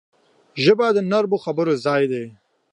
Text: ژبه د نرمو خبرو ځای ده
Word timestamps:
ژبه 0.63 0.87
د 0.95 0.97
نرمو 1.11 1.37
خبرو 1.45 1.73
ځای 1.85 2.03
ده 2.11 2.23